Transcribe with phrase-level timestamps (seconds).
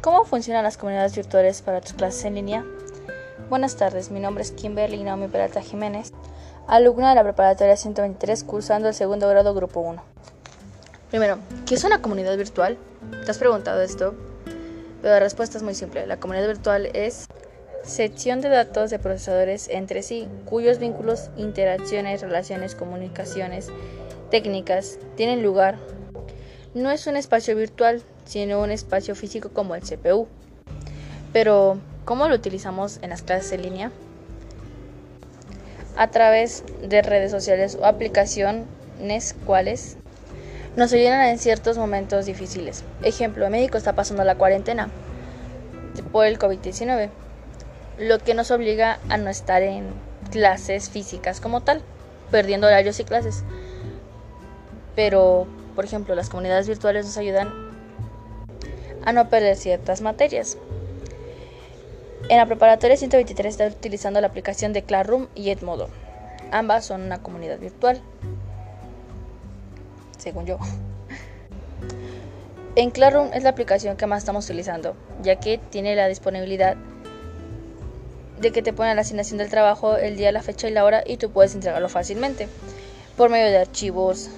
[0.00, 2.64] ¿Cómo funcionan las comunidades virtuales para tus clases en línea?
[3.50, 6.12] Buenas tardes, mi nombre es Kimberly Naomi Peralta Jiménez,
[6.66, 10.02] alumna de la preparatoria 123 cursando el segundo grado grupo 1.
[11.10, 12.78] Primero, ¿qué es una comunidad virtual?
[13.26, 14.14] ¿Te has preguntado esto?
[15.02, 16.06] Pero la respuesta es muy simple.
[16.06, 17.26] La comunidad virtual es
[17.82, 23.68] sección de datos de procesadores entre sí, cuyos vínculos, interacciones, relaciones, comunicaciones,
[24.30, 25.76] técnicas tienen lugar.
[26.72, 30.28] No es un espacio virtual, sino un espacio físico como el CPU.
[31.32, 33.90] Pero, ¿cómo lo utilizamos en las clases en línea?
[35.96, 39.96] A través de redes sociales o aplicaciones cuales
[40.76, 42.84] nos ayudan en ciertos momentos difíciles.
[43.02, 44.90] Ejemplo, México está pasando la cuarentena
[46.12, 47.10] por el COVID-19,
[47.98, 49.88] lo que nos obliga a no estar en
[50.30, 51.82] clases físicas como tal,
[52.30, 53.42] perdiendo horarios y clases.
[54.94, 57.59] Pero, por ejemplo, las comunidades virtuales nos ayudan
[59.10, 60.56] a no perder ciertas materias.
[62.28, 65.88] En la preparatoria 123 está utilizando la aplicación de Classroom y Edmodo.
[66.52, 68.00] Ambas son una comunidad virtual,
[70.16, 70.58] según yo.
[72.76, 76.76] En Classroom es la aplicación que más estamos utilizando, ya que tiene la disponibilidad
[78.40, 81.02] de que te pone la asignación del trabajo, el día, la fecha y la hora
[81.04, 82.48] y tú puedes entregarlo fácilmente
[83.16, 84.30] por medio de archivos,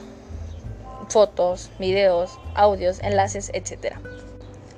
[1.11, 3.97] fotos, videos, audios, enlaces, etc.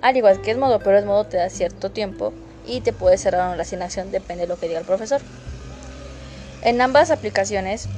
[0.04, 2.34] Al igual que modo pero modo te da cierto tiempo
[2.66, 5.22] y te puede cerrar la asignación, depende de lo que diga el profesor.
[6.60, 7.88] En ambas aplicaciones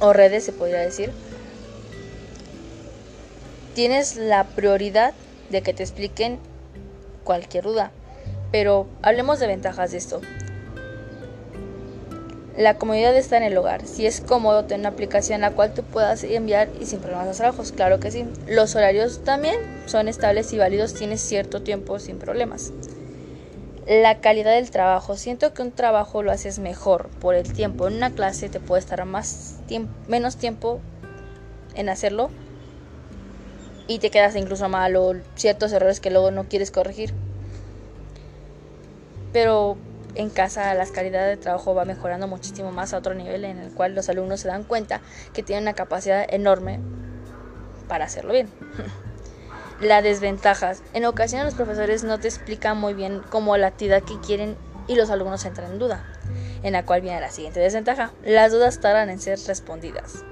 [0.00, 1.10] o redes se podría decir,
[3.74, 5.14] tienes la prioridad
[5.48, 6.38] de que te expliquen
[7.24, 7.90] cualquier duda.
[8.52, 10.20] Pero hablemos de ventajas de esto.
[12.56, 13.84] La comodidad está en el hogar.
[13.86, 17.26] Si es cómodo tener una aplicación en la cual tú puedas enviar y sin problemas
[17.26, 18.26] los trabajos, claro que sí.
[18.46, 22.72] Los horarios también son estables y válidos, tienes cierto tiempo sin problemas.
[23.88, 25.16] La calidad del trabajo.
[25.16, 27.88] Siento que un trabajo lo haces mejor por el tiempo.
[27.88, 29.56] En una clase te puede estar más
[30.06, 30.80] menos tiempo
[31.74, 32.30] en hacerlo
[33.88, 37.12] y te quedas incluso mal o ciertos errores que luego no quieres corregir.
[39.32, 39.76] Pero
[40.14, 43.72] en casa la calidad de trabajo va mejorando muchísimo más a otro nivel en el
[43.72, 45.00] cual los alumnos se dan cuenta
[45.32, 46.80] que tienen una capacidad enorme
[47.88, 48.48] para hacerlo bien.
[49.80, 50.82] Las desventajas.
[50.92, 54.94] En ocasiones los profesores no te explican muy bien cómo la actividad que quieren y
[54.94, 56.04] los alumnos entran en duda,
[56.62, 58.12] en la cual viene la siguiente desventaja.
[58.22, 60.24] Las dudas tardan en ser respondidas.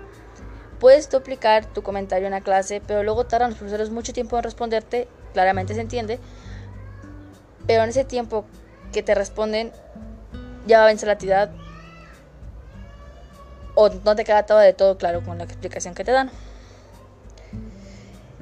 [0.78, 4.44] Puedes duplicar tu comentario en la clase, pero luego tardan los profesores mucho tiempo en
[4.44, 6.20] responderte, claramente se entiende,
[7.66, 8.44] pero en ese tiempo
[8.92, 9.72] que te responden
[10.66, 11.50] ya va a vencer la actividad
[13.74, 16.30] o no te queda todo de todo claro con la explicación que te dan.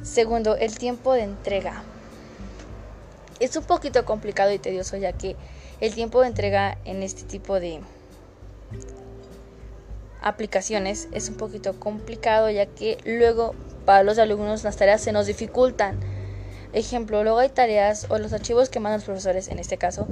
[0.02, 1.82] Segundo, el tiempo de entrega.
[3.38, 5.36] Es un poquito complicado y tedioso ya que
[5.80, 7.80] el tiempo de entrega en este tipo de
[10.20, 13.54] aplicaciones es un poquito complicado ya que luego
[13.86, 16.00] para los alumnos las tareas se nos dificultan.
[16.72, 20.06] Ejemplo, luego hay tareas o los archivos que mandan los profesores en este caso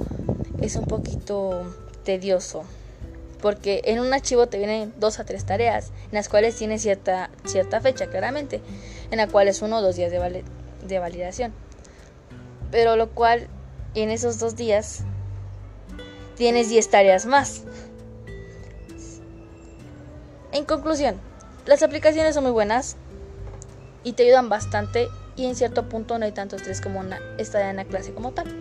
[0.61, 2.63] es un poquito tedioso.
[3.41, 7.29] Porque en un archivo te vienen dos a tres tareas, en las cuales tienes cierta,
[7.45, 8.61] cierta fecha, claramente,
[9.11, 10.43] en la cual es uno o dos días de,
[10.85, 11.53] de validación.
[12.69, 13.47] Pero lo cual,
[13.95, 15.03] en esos dos días,
[16.35, 17.63] tienes 10 tareas más.
[20.51, 21.19] En conclusión,
[21.65, 22.97] las aplicaciones son muy buenas
[24.03, 25.07] y te ayudan bastante
[25.39, 28.33] y en cierto punto no hay tanto estrés como una, estar en la clase como
[28.33, 28.53] tal.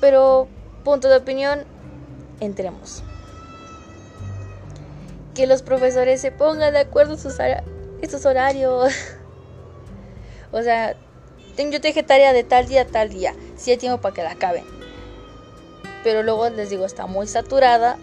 [0.00, 0.48] Pero,
[0.82, 1.60] punto de opinión,
[2.40, 3.04] entremos.
[5.36, 8.92] Que los profesores se pongan de acuerdo en sus, horarios.
[10.50, 10.96] o sea,
[11.56, 13.32] yo te dije tarea de tal día a tal día.
[13.56, 14.64] Si hay tiempo para que la acaben.
[16.02, 17.96] Pero luego les digo, está muy saturada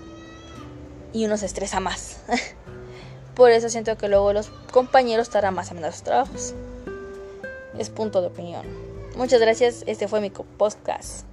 [1.11, 2.21] y uno se estresa más.
[3.35, 6.55] Por eso siento que luego los compañeros estarán más en sus trabajos
[7.77, 8.65] es punto de opinión.
[9.15, 11.25] Muchas gracias, este fue mi podcast.